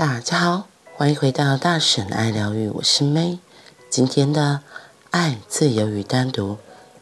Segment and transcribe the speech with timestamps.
[0.00, 3.38] 大家好，欢迎回到大婶爱疗愈，我是 May。
[3.90, 4.62] 今天的
[5.10, 6.56] 爱、自由与单独，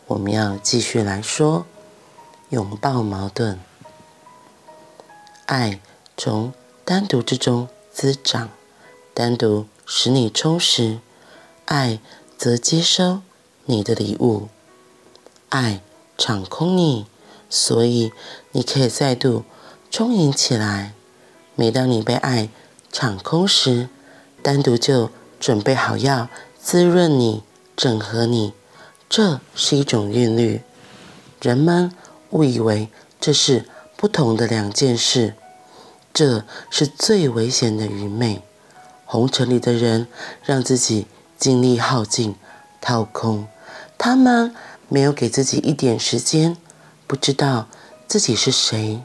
[0.08, 1.64] 我们要继续来说
[2.48, 3.60] 拥抱矛盾。
[5.46, 5.80] 爱
[6.16, 6.52] 从
[6.84, 8.48] 单独之中滋长，
[9.14, 10.98] 单独使你充实，
[11.66, 12.00] 爱
[12.36, 13.20] 则接收
[13.66, 14.48] 你的礼物，
[15.50, 15.80] 爱
[16.16, 17.06] 场空你，
[17.48, 18.12] 所以
[18.50, 19.44] 你可以再度
[19.88, 20.94] 充盈起来。
[21.54, 22.48] 每当你被爱
[22.92, 23.88] 场空时，
[24.42, 26.28] 单独就准备好要
[26.60, 27.42] 滋润你、
[27.76, 28.52] 整合你。
[29.08, 30.62] 这是一种韵律。
[31.40, 31.92] 人们
[32.30, 32.88] 误以为
[33.20, 35.34] 这是不同的两件事，
[36.12, 38.42] 这是最危险的愚昧。
[39.04, 40.06] 红尘里的人
[40.42, 41.06] 让自己
[41.38, 42.34] 精力耗尽、
[42.80, 43.46] 掏空，
[43.96, 44.54] 他们
[44.88, 46.56] 没有给自己一点时间，
[47.06, 47.68] 不知道
[48.06, 49.00] 自己是谁，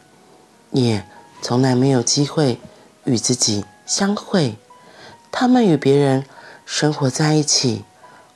[0.72, 1.06] 也
[1.42, 2.60] 从来没有机会
[3.06, 4.58] 与自己相会，
[5.32, 6.26] 他们与别人
[6.66, 7.84] 生活在一起，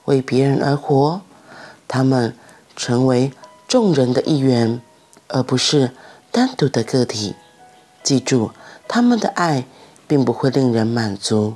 [0.05, 1.21] 为别人而活。
[1.87, 2.35] 他们
[2.75, 3.31] 成为
[3.67, 4.81] 众人的一员，
[5.29, 5.91] 而不是
[6.31, 7.35] 单独的个体。
[8.03, 8.51] 记住，
[8.87, 9.65] 他们的爱
[10.05, 11.55] 并不会令人满足，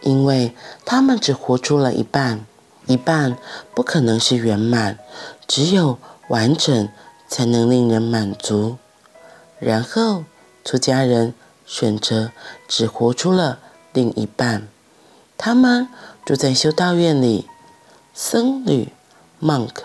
[0.00, 2.46] 因为他们只活出了一半，
[2.86, 3.36] 一半
[3.74, 4.98] 不可能是圆满，
[5.46, 6.88] 只有完整
[7.28, 8.78] 才能令人满足。
[9.58, 10.24] 然后，
[10.64, 11.34] 出家人
[11.68, 12.32] 选择
[12.66, 13.60] 只活出了
[13.92, 14.66] 另一半。
[15.36, 15.86] 他们
[16.24, 17.46] 住在修道院里，
[18.14, 18.88] 僧侣
[19.40, 19.82] （monk）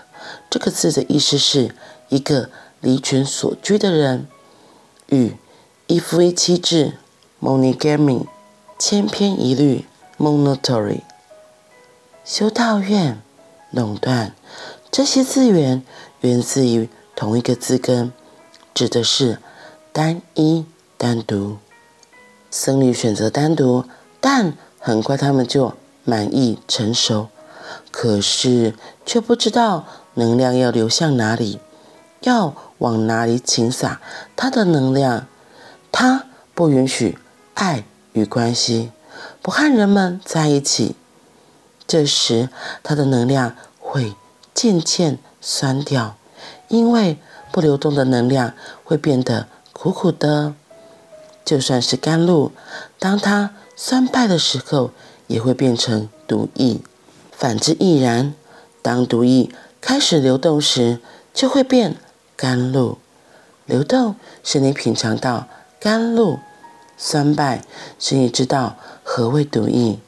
[0.48, 1.74] 这个字的意思是
[2.08, 4.26] 一个离群索居的人，
[5.08, 5.36] 与
[5.86, 6.94] 一夫一妻制
[7.40, 8.26] （monogamy）
[8.78, 9.84] 千篇一律
[10.18, 11.02] （monotory）。
[12.24, 13.20] 修道院
[13.70, 14.34] 垄断
[14.90, 15.84] 这些资源，
[16.22, 18.10] 源自于同一个字根，
[18.72, 19.38] 指的是
[19.92, 20.64] 单一、
[20.96, 21.58] 单独。
[22.56, 23.84] 僧侣选择单独，
[24.20, 27.26] 但很快他们就满意成熟，
[27.90, 31.58] 可是却不知道能量要流向哪里，
[32.20, 34.00] 要往哪里倾洒
[34.36, 35.26] 他的能量。
[35.90, 37.18] 他不允许
[37.54, 37.82] 爱
[38.12, 38.92] 与关系，
[39.42, 40.94] 不和人们在一起。
[41.88, 42.48] 这时
[42.84, 44.14] 他的能量会
[44.54, 46.14] 渐渐酸掉，
[46.68, 47.18] 因为
[47.50, 48.54] 不流动的能量
[48.84, 50.54] 会变得苦苦的。
[51.44, 52.52] 就算是甘露，
[52.98, 54.92] 当它酸败的时候，
[55.26, 56.80] 也会变成毒液；
[57.32, 58.34] 反之亦然。
[58.80, 59.50] 当毒液
[59.80, 61.00] 开始流动时，
[61.34, 61.96] 就会变
[62.34, 62.98] 甘露。
[63.66, 65.46] 流动使你品尝到
[65.78, 66.38] 甘露，
[66.96, 67.62] 酸败
[67.98, 69.98] 使你知道何谓毒液。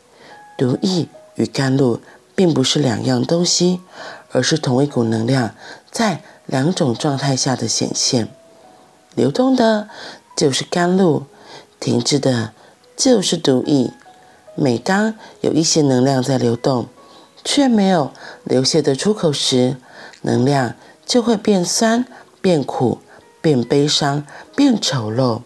[0.57, 2.01] 毒液与甘露
[2.35, 3.81] 并不是两样东西，
[4.33, 5.55] 而是同一股能量
[5.91, 8.29] 在两种状态下的显现。
[9.15, 9.91] 流动的。
[10.37, 11.25] 就是甘露，
[11.81, 12.53] 停滞的，
[12.95, 13.91] 就是毒液。
[14.55, 16.87] 每当有一些能量在流动，
[17.43, 18.13] 却没有
[18.45, 19.77] 流泻的出口时，
[20.21, 20.75] 能量
[21.07, 22.05] 就会变酸、
[22.43, 22.99] 变苦、
[23.41, 25.41] 变悲伤、变丑陋。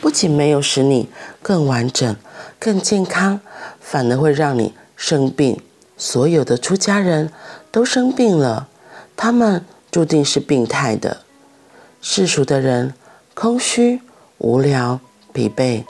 [0.00, 1.08] 不仅没有使你
[1.42, 2.16] 更完整、
[2.60, 3.40] 更健康，
[3.80, 5.60] 反而会让你生病。
[5.96, 7.32] 所有的出家人
[7.72, 8.68] 都生病了，
[9.16, 11.22] 他们注定是病态的。
[12.00, 12.94] 世俗的人
[13.34, 14.00] 空虚。
[14.38, 15.00] 无聊、
[15.32, 15.84] 疲惫，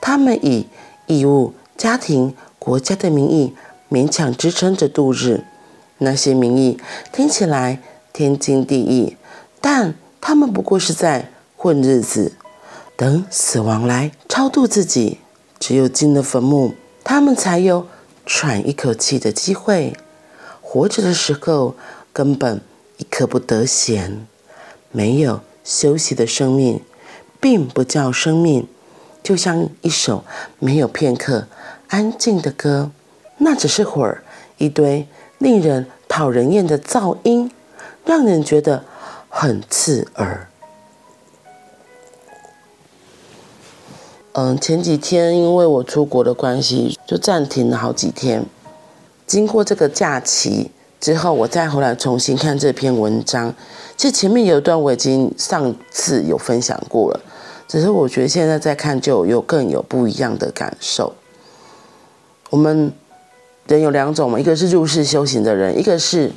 [0.00, 0.66] 他们以
[1.06, 3.54] 义务、家庭、国家的名义
[3.90, 5.44] 勉强支撑着度日。
[5.98, 6.78] 那些名义
[7.12, 7.80] 听起来
[8.12, 9.16] 天经地义，
[9.60, 12.32] 但他们不过是在混日子，
[12.96, 15.18] 等死亡来超度自己。
[15.60, 17.86] 只有进了坟墓，他们才有
[18.26, 19.96] 喘一口气的机会。
[20.60, 21.74] 活着的时候，
[22.12, 22.60] 根本
[22.98, 24.26] 一刻不得闲，
[24.90, 26.82] 没有休息的生命。
[27.44, 28.66] 并不叫生命，
[29.22, 30.24] 就像一首
[30.58, 31.46] 没有片刻
[31.88, 32.90] 安静的歌，
[33.36, 34.24] 那只是会儿
[34.56, 35.06] 一堆
[35.36, 37.52] 令人讨人厌的噪音，
[38.06, 38.82] 让人觉得
[39.28, 40.48] 很刺耳。
[44.32, 48.46] 嗯，前几天因为我出国的关系，就暂停了好几天。
[49.26, 53.54] 经过这个假期之后，我再回来重新看这篇文章。
[53.98, 57.20] 其实前面有一段我已经上次有分享过了。
[57.66, 61.14] 只是我觉得现在再看就有更有不一样的感受。
[62.50, 62.92] 我们
[63.66, 66.30] 人有两种嘛，一个是入世修行的人，一个是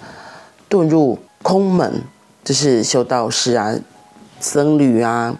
[0.70, 2.02] 遁入空门，
[2.44, 3.76] 就是修道士啊、
[4.40, 5.38] 僧侣啊、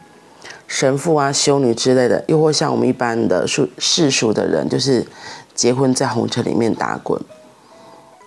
[0.68, 5.08] 神父啊、修女之类的，又或像我们一般的世世俗的人，就是
[5.56, 7.20] 结婚在红尘里面打滚。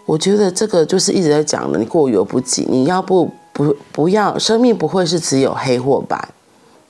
[0.07, 6.31] 我觉得这个就是一直在讲的，你过犹不及，你要不不不要，生命不会是只有黑或白。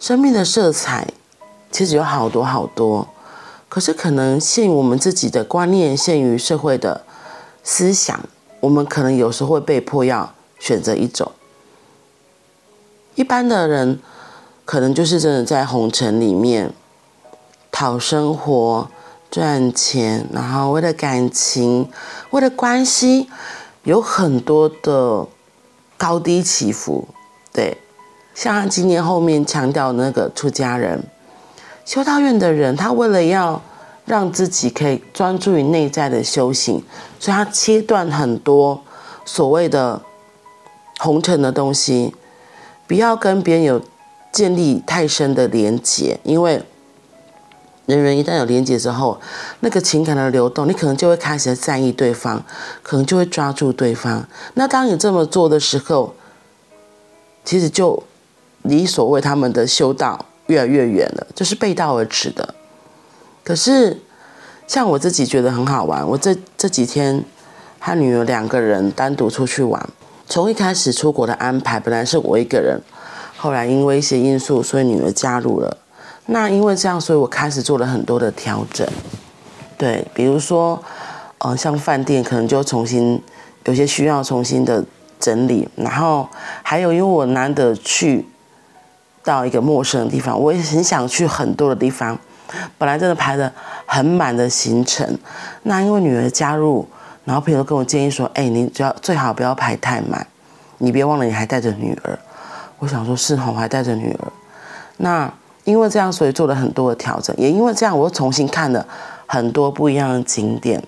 [0.00, 1.06] 生命的色彩
[1.70, 3.06] 其实有好多好多，
[3.68, 7.04] 可是可能限于我们自己的观念，限于社会的
[7.62, 8.18] 思想，
[8.60, 11.30] 我们可能有时候会被迫要选择一种。
[13.14, 14.00] 一般的人
[14.64, 16.72] 可能就是真的在红尘里面
[17.70, 18.88] 讨生活、
[19.30, 21.90] 赚钱，然后为了感情、
[22.30, 23.28] 为了关系，
[23.82, 25.26] 有很多的
[25.98, 27.06] 高低起伏。
[27.52, 27.76] 对，
[28.34, 31.02] 像今年后面强调那个出家人。
[31.84, 33.60] 修道院的人，他为了要
[34.04, 36.84] 让自己可以专注于内在的修行，
[37.18, 38.80] 所以他切断很多
[39.24, 40.00] 所谓的
[40.98, 42.14] 红尘的东西，
[42.86, 43.82] 不要跟别人有
[44.30, 46.62] 建立太深的连结，因为
[47.86, 49.20] 人人一旦有连结之后，
[49.60, 52.44] 那个情感的流动，你可能就会开始在意对方，
[52.82, 54.28] 可能就会抓住对方。
[54.54, 56.14] 那当你这么做的时候，
[57.44, 58.00] 其实就
[58.62, 60.26] 离所谓他们的修道。
[60.46, 62.56] 越来越远了，就是背道而驰的。
[63.44, 64.00] 可是，
[64.66, 66.04] 像我自己觉得很好玩。
[66.04, 67.22] 我这这几天
[67.78, 69.88] 和女儿两个人单独出去玩。
[70.28, 72.80] 从一开始出国的安排，本来是我一个人，
[73.36, 75.76] 后来因为一些因素，所以女儿加入了。
[76.26, 78.84] 那因为这样，所以我开始做了很多的调整。
[79.78, 80.82] 对，比如说，
[81.38, 83.22] 呃，像饭店可能就重新
[83.66, 84.84] 有些需要重新的
[85.20, 85.68] 整理。
[85.76, 86.28] 然后
[86.64, 88.26] 还有，因为我难得去。
[89.22, 92.18] 到一个陌生的地方，我也很想去很多的地方。
[92.76, 93.52] 本来真的排得
[93.86, 95.18] 很满的行程，
[95.62, 96.84] 那因为女儿加入，
[97.24, 100.26] 然后朋友跟我建议说：“哎，你只要最好不要排太满，
[100.78, 102.18] 你别忘了你还带着女儿。”
[102.80, 104.32] 我想说：“是哈，我还带着女儿。”
[104.98, 105.32] 那
[105.62, 108.84] 因为这样，所以做了很多的调整，也因为这样，我又重新看了
[109.26, 110.82] 很多不一样的景点。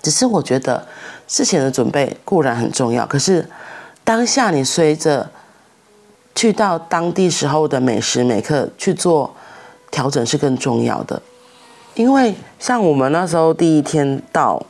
[0.00, 0.86] 只是我觉得
[1.26, 3.50] 事前的准备固然很重要，可是
[4.04, 5.28] 当下你随着。
[6.38, 9.34] 去到当地时候的每时每刻去做
[9.90, 11.20] 调整是更重要的，
[11.96, 14.64] 因为像我们那时候第一天到，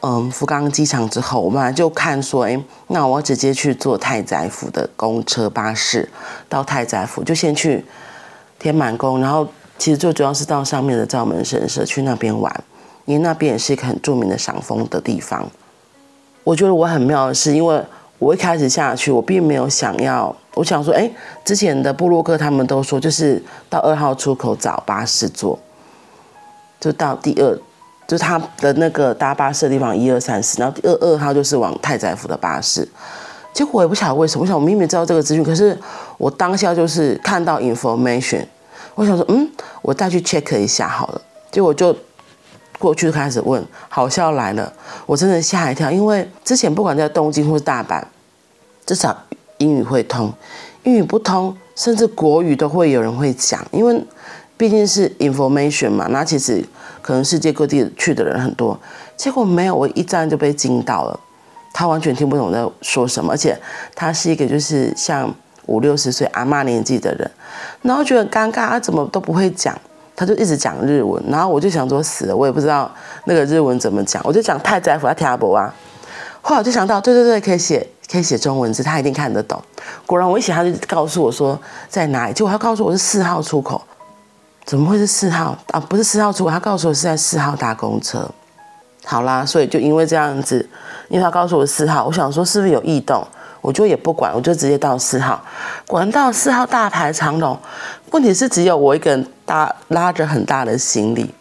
[0.00, 6.06] 嗯，福冈机场之后，我们就看说，哎，那我直接去坐太宰府的公车巴士
[6.50, 7.82] 到太宰府，就先去
[8.58, 9.48] 天满宫，然后
[9.78, 12.54] 其实最主要是到上面的灶门神社去那边玩，
[13.06, 15.48] 因为那边也是一个很著名的赏枫的地方。
[16.44, 17.82] 我觉得我很妙的是，因为。
[18.18, 21.10] 我一开始下去，我并没有想要，我想说，哎，
[21.44, 25.58] 之前的部落客他们都说，就是到二号出口找巴士坐，
[26.80, 27.58] 就到第二，
[28.06, 32.88] 就他的那个搭巴士的地方，一二三四，然后第二二号就是往太宰府的巴士。
[33.52, 35.78] 结果我也不晓得为什么，我想我明明知道这个资讯，可是
[36.16, 38.44] 我当下就是看到 information，
[38.94, 39.50] 我想说，嗯，
[39.82, 41.20] 我再去 check 一下好了。
[41.50, 41.94] 结果就。
[42.78, 44.72] 过去开始问，好笑来了，
[45.06, 48.02] 我真的吓一跳，因为之前不管在东京或是大阪，
[48.84, 49.16] 至少
[49.58, 50.32] 英语会通，
[50.84, 54.04] 英语不通，甚至国语都会有人会讲，因为
[54.56, 56.62] 毕竟是 information 嘛，那其实
[57.00, 58.78] 可能世界各地去的人很多，
[59.16, 61.18] 结果没有，我一站就被惊到了，
[61.72, 63.58] 他完全听不懂在说什么，而且
[63.94, 65.34] 他是一个就是像
[65.64, 67.30] 五六十岁阿嬷年纪的人，
[67.82, 69.74] 然后觉得尴尬，他怎么都不会讲。
[70.16, 72.90] 他就一直讲日文，然后我就想说死了，我也不知道
[73.26, 75.72] 那个日文怎么讲，我就讲太在乎，他听不啊。
[76.40, 79.62] 后来我就想到，对对对，可以写，可以写中文字，他一定看得懂。
[80.06, 83.82] 果然我一写，他就告诉我说在哪里，结果他告诉我是四号出口，
[84.64, 85.78] 怎么会是四号啊？
[85.80, 88.26] 不是四号出口，他告诉我是在四号搭公车。
[89.04, 90.68] 好啦，所以就因为这样子，
[91.08, 93.26] 因为他告诉我四号，我想说是不是有异动？
[93.60, 95.42] 我就也不管，我就直接到四号，
[95.88, 97.58] 果然到四号大排长龙。
[98.12, 101.32] 问题是只有我一个人搭拉着很大的行李，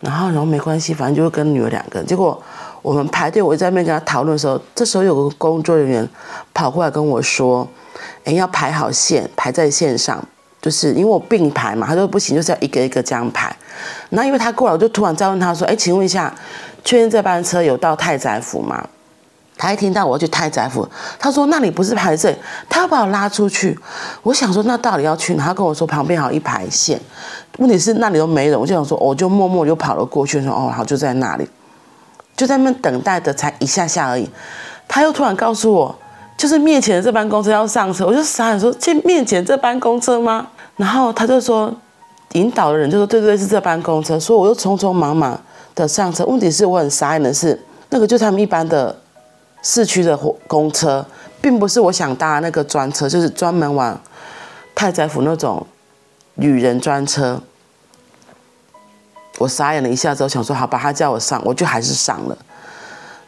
[0.00, 2.06] 然后然后没关系，反正就会跟女儿两个人。
[2.06, 2.42] 结果
[2.82, 6.06] 我们排队，我在那边跟他讨论的时候，这时候有个工作人员
[6.52, 7.66] 跑过来跟我说
[8.24, 10.22] ：“哎，要排好线，排在线上，
[10.60, 13.54] 就是因为我并排嘛。”他说：“不行，就是要一个一个这样排。”
[14.10, 16.34] 然后因为他过来，我就突然再问他说：“哎，请问一下，
[16.84, 18.86] 确认这班车有到太宰府吗？”
[19.60, 20.88] 他一听到我要去太宰府，
[21.18, 22.34] 他说：“那你不是排队，
[22.66, 23.78] 他要把我拉出去。”
[24.24, 26.98] 我想说：“那到底要去哪？”他跟我说：“旁边好一排线。”
[27.58, 31.46] 问题是那里都没人，我就想说，我就默默就跑了过去，说：“哦，好，就在那里，
[32.34, 34.26] 就在那等待的，才一下下而已。”
[34.88, 35.94] 他又突然告诉我
[36.38, 41.70] ：“就是面前的这班公车要上车。”我就傻眼说：“这面前这班公车吗？”然后他就说
[42.32, 45.38] ：“引导的人就说：‘对对对，是这班公车。’所以我又匆匆忙忙
[45.74, 46.24] 的上车。
[46.24, 48.96] 问题是我很傻眼的是，那个就是他们一般的。
[49.62, 51.04] 市区的火公车，
[51.40, 54.00] 并不是我想搭那个专车，就是专门往
[54.74, 55.66] 太宰府那种
[56.34, 57.40] 旅人专车。
[59.38, 62.36] 我傻眼了一下之后，想说好吧，他叫我上，我就还是上了。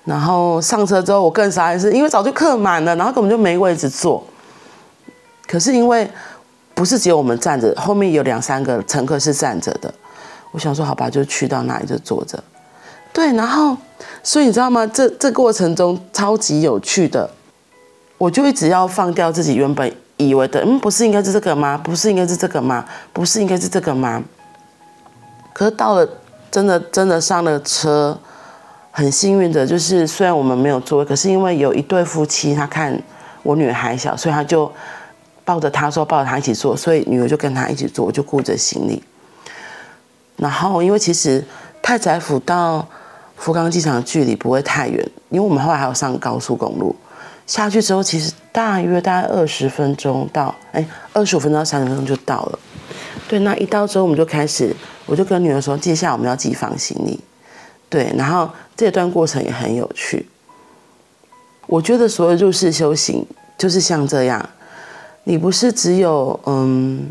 [0.05, 4.23] 然后上车之后，我更傻眼，是因为早就客满了，然后根本就没位置坐。
[5.47, 6.05] 可是因为
[6.75, 9.95] 不不是只有我们站着，后面有两三个乘客是站着的。
[10.51, 12.43] 我想说，好吧，就去到那里就坐着。
[13.13, 13.77] 对，然后，
[14.23, 14.87] 所以你知道吗？
[14.87, 17.29] 这这过程中超级有趣的，
[18.19, 21.79] 我就一直要放掉自己原本以为的，嗯，不是应该是这个吗？
[21.83, 22.85] 不是应该是这个吗？
[23.13, 24.23] 不是应该是这个吗？
[25.53, 26.09] 可是到了
[26.51, 28.19] 真的真的上了车，
[28.91, 32.99] 很幸运的就是，虽然我们没有座位，可是因为有一对夫妻，他看
[33.43, 34.71] 我女儿还小，所以他就
[35.45, 39.03] 抱着她说，抱着她一起坐，所以女儿就跟他一起坐，我就顾着行李。
[40.37, 41.45] 然后，因为其实
[41.83, 42.87] 太宰府到
[43.43, 46.95] 福冈机场的距离不会太远，因为我们后来还有上高速公路，
[47.45, 52.59] 下去之后其实大约大概二十分钟到，哎，二十五分钟到三十分钟就到了。
[53.27, 54.73] 对，那一到之后我们就开始，
[55.07, 57.19] 我就跟女儿说，接下来我们要寄放行李。
[57.91, 60.25] 对，然后这段过程也很有趣。
[61.67, 63.27] 我觉得所有入世修行
[63.59, 64.49] 就是像这样，
[65.25, 67.11] 你不是只有嗯。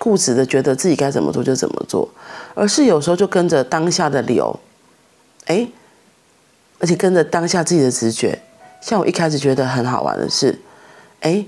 [0.00, 2.08] 固执的觉得自己该怎么做就怎么做，
[2.54, 4.58] 而是有时候就跟着当下的流，
[5.50, 5.66] 哎，
[6.78, 8.38] 而且跟着当下自己的直觉。
[8.80, 10.56] 像我一开始觉得很好玩的是，
[11.22, 11.44] 哎，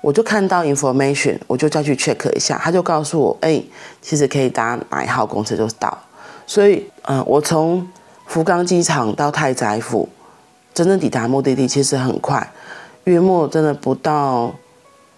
[0.00, 3.60] 我就看到 information，我就再去 check 一下，他就告诉我，哎，
[4.00, 5.98] 其实可以搭哪一号公车就到。
[6.46, 7.86] 所以，嗯，我从
[8.26, 10.08] 福冈机场到太宰府，
[10.72, 12.52] 真正抵达目的地其实很快，
[13.04, 14.54] 约莫真的不到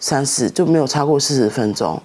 [0.01, 2.01] 三十，就没有超过四十分钟。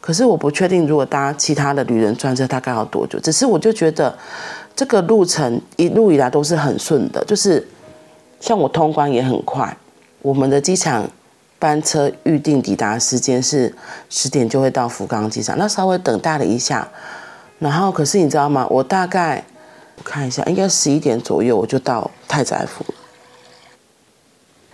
[0.00, 3.18] 可是我不确定，如果搭其他的旅人专车，大概要多久？
[3.20, 4.16] 只是我就觉得，
[4.76, 7.66] 这个路程一路以来都是很顺的，就是
[8.40, 9.76] 像我通关也很快。
[10.22, 11.08] 我们的机场
[11.58, 13.74] 班车预定抵达时间是
[14.10, 16.88] 十点就会到福冈机场，那稍微等待了一下，
[17.58, 18.66] 然后可是你知道吗？
[18.68, 19.44] 我大概
[19.96, 22.84] 我看一下，应该十一点左右我就到太宰府。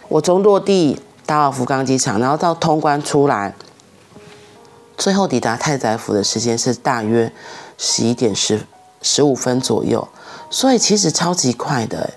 [0.09, 3.55] 我从落地到福冈机场，然后到通关出来。
[4.97, 7.33] 最后抵达太宰府的时间是大约
[7.79, 8.61] 十一点十
[9.03, 10.07] 十五分左右，
[10.51, 12.11] 所以其实超级快的，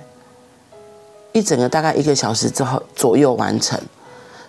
[1.32, 3.80] 一整个大概一个小时之后左右完成。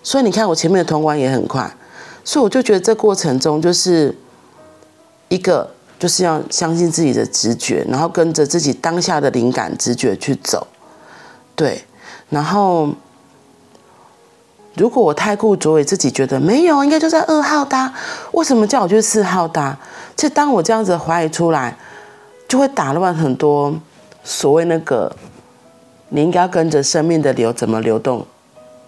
[0.03, 1.75] 所以你看我前面的通关也很快，
[2.23, 4.15] 所以我就觉得这过程中就是
[5.29, 10.67] 一个就是要相信自己的直觉，然后跟着自己当下的灵感直觉去走，
[11.55, 11.83] 对，
[12.29, 12.89] 然后。
[14.77, 17.93] 如果我太固着，自己觉得没有，应该就在二号搭，
[18.33, 19.77] 为什么叫我去四号搭？
[20.17, 21.77] 其实当我这样子怀疑出来，
[22.47, 23.73] 就会打乱很多
[24.23, 25.15] 所谓那个
[26.09, 28.25] 你应该要跟着生命的流怎么流动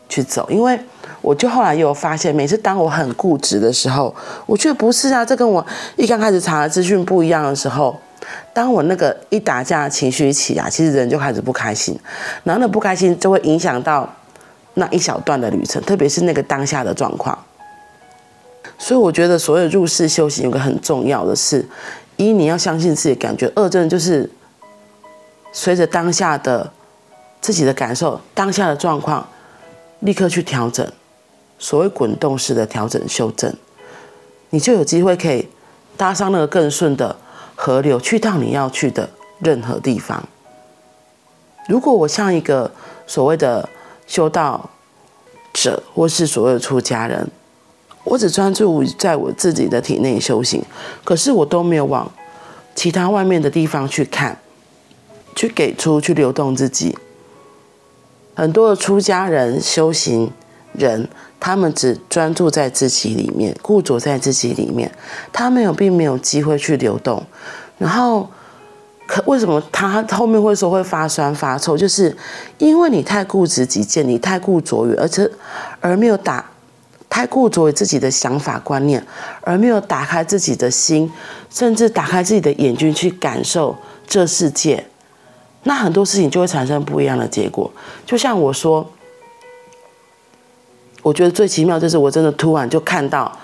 [0.08, 0.48] 去走。
[0.50, 0.80] 因为
[1.22, 7.98] 我就后来又发现，每次当我很固执的时候，我觉得不是啊，这跟我一刚开始查的资讯不一样的时候，
[8.54, 12.00] 当我那个一打架情绪一起啊，其实人就开始不开心，
[12.44, 14.08] 然后那不开心就会影响到。
[14.80, 17.36] 那一小段的旅程，特别是那个当下的状况，
[18.78, 21.66] 所以我觉得所有入世修行有个很重要的是：
[22.17, 24.29] 一，你要相信自己的感觉；二，真的就是
[25.51, 26.71] 随着当下的
[27.39, 29.27] 自己的感受、当下的状况，
[30.01, 30.86] 立刻去调整。
[31.59, 33.51] 所谓滚动式的调整修正，
[34.51, 35.47] 你就有机会可以
[35.95, 37.15] 搭上那个更顺的
[37.55, 39.09] 河流，去到你要去的
[39.39, 40.24] 任何地方。
[41.67, 42.69] 如果我像一个
[43.07, 43.67] 所谓的
[44.05, 44.69] 修道
[45.51, 47.27] 者，或是所谓的出家人，
[48.08, 50.64] 我只专注在我自己的体内修行，
[51.04, 52.10] 可是我都没有往
[52.74, 54.38] 其他外面的地方去看，
[55.36, 56.98] 去给出，去流动自己。
[58.34, 60.32] 很多的出家人修行
[60.74, 61.08] 人，
[61.40, 64.92] 他们只专注在自己里面，固着在自己里面，
[65.34, 67.24] 他们有并没有机会去流动，
[67.78, 68.30] 然后。
[69.10, 71.78] 可为什么他后面会说会发酸发臭？
[71.78, 72.14] 就是
[72.58, 75.26] 因为你太固执己见，你太固着于，而且
[75.80, 76.44] 而没有打
[77.17, 79.03] 太固着于自己的想法观念，
[79.41, 81.12] 而没有打开自己的心，
[81.50, 84.86] 甚至打开自己的眼睛去感受这世界，
[85.63, 87.71] 那很多事情就会产生不一样的结果。
[88.05, 88.88] 就像我说，
[91.01, 93.36] 我觉得最奇妙就是我真的突然就看到。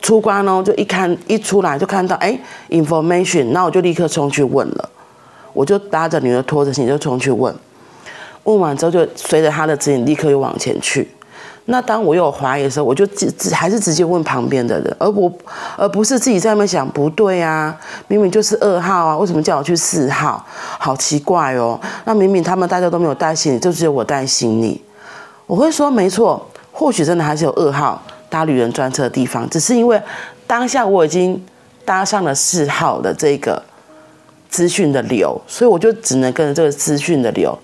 [0.00, 4.90] 出关哦，就一看一出来就看到哎，information，那我就立刻冲去问了。
[5.52, 7.52] 我就拉着女儿拖着行李就冲去问，
[8.44, 11.08] 问完之后就随着他的指引立刻又往前去。
[11.70, 15.30] 那当我有怀疑的时候，我就直直还是直接问旁边的人，而我
[15.76, 20.42] 而不是自己在那边想不对啊，明明就是二号啊，为什么叫我去四号？
[20.78, 21.78] 好奇怪哦。
[22.04, 24.82] 那明明他们大家都没有带行李，就只有我带行李。
[25.46, 30.00] 我会说没错，或许真的还是有二号搭旅人专车的地方，只是因为
[30.46, 31.44] 当下我已经
[31.84, 33.62] 搭上了四号的这个。
[34.50, 37.56] 资讯的流，所以我就只能跟着这个资讯的流，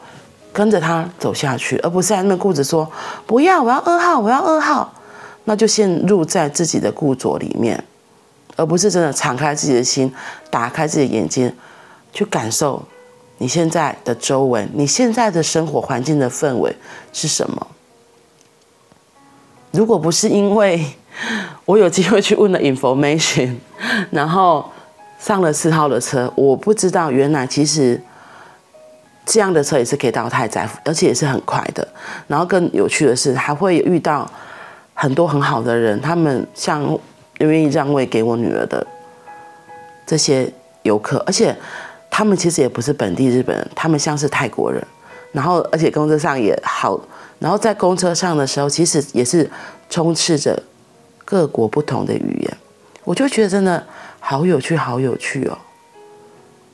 [0.55, 2.91] 跟着他走下去，而不是在那边固执说
[3.27, 4.95] 不要，我要二号，我要二号。
[5.47, 7.85] 那就陷入在自己的固着里面，
[8.57, 10.11] 而不是真的敞开自己的心，
[10.49, 11.55] 打开自己的眼睛，
[12.15, 12.83] 去感受
[13.37, 16.75] 你现在的周围，你现在的生活环境的氛围
[17.13, 17.67] 是什么。
[19.73, 20.83] 如果不是因为
[21.67, 23.57] 我有机会去问了 information，
[24.11, 24.65] 然后
[25.19, 28.01] 上了四号的车，我不知道原来其实
[29.27, 31.87] 这样的车也是可以到太宰府，而且也是很快的。
[32.27, 34.31] 然后更有趣的是，还会遇到
[34.93, 36.99] 很多很好的人，他们像
[37.39, 38.87] 愿意让位给我女儿的
[40.07, 40.53] 这些
[40.83, 41.57] 游客，而且
[42.11, 44.83] 他们其实也不是本地日本人，他们像是泰国人。
[45.33, 47.01] 然后而且公车上也好，
[47.41, 49.51] 然后在公车上的时候，其实也是
[49.91, 50.63] 充斥着
[51.25, 52.57] 各国不同的语言，
[53.03, 53.85] 我就觉得真的
[54.21, 55.59] 好有趣，好有趣哦！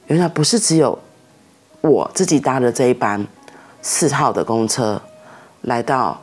[0.09, 0.99] 原来不是只有
[1.81, 3.27] 我自己搭的这一班
[3.83, 5.01] 四号的公车
[5.63, 6.21] 来到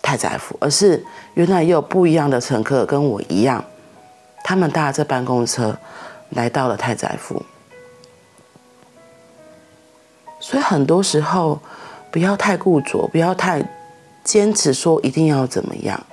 [0.00, 3.64] 太宰府，而是原来也有不一样的乘客跟我一样，
[4.42, 5.76] 他们搭这班公车
[6.30, 7.44] 来到了太宰府。
[10.40, 11.60] 所以很多时候，
[12.10, 13.62] 不要太固着，不要太
[14.24, 16.06] 坚持说一定要怎么样，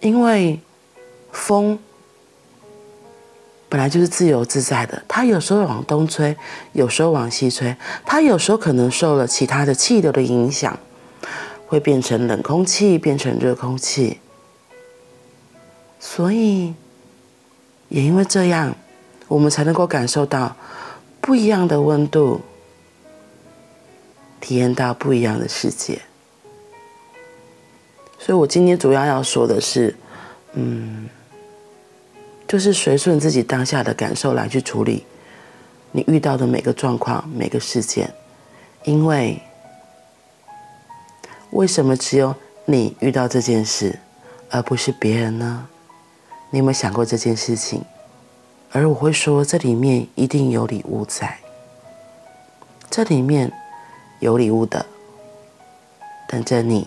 [0.00, 0.58] 因为
[1.30, 1.78] 风
[3.72, 6.36] 本来就是自由自在的，它有时候往东吹，
[6.74, 7.74] 有时候往西吹，
[8.04, 10.78] 它有时候可能受了其他的气流的影响，
[11.66, 14.18] 会变成冷空气，变成热空气。
[15.98, 16.74] 所以
[17.88, 18.76] 也因为这样，
[19.26, 20.54] 我们才能够感受到。
[21.22, 22.42] 不一样的温度，
[24.38, 26.02] 体验到不一样的世界。
[28.18, 29.96] 所以我今天主要要说的是，
[30.52, 31.08] 嗯，
[32.52, 35.06] 就是随顺自己当下的感受来去处理
[35.90, 38.12] 你遇到的每个状况、每个事件。
[38.84, 39.40] 因为，
[41.52, 42.34] 为什么只有
[42.66, 43.98] 你遇到这件事，
[44.50, 45.66] 而不是别人呢？
[46.50, 47.82] 你有没有想过这件事情？
[48.70, 51.38] 而我会说，这里面一定有礼物在，
[52.90, 53.50] 这里面
[54.20, 54.84] 有礼物的，
[56.28, 56.86] 等着你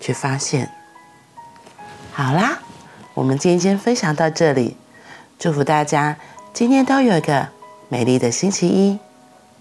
[0.00, 0.70] 去发现。
[2.12, 2.62] 好啦，
[3.12, 4.74] 我们今天先分享到这里，
[5.38, 6.16] 祝福大家
[6.52, 7.48] 今天都有一个
[7.88, 8.98] 美丽的星期一，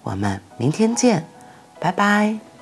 [0.03, 1.25] 我们明天见，
[1.79, 2.54] 拜拜。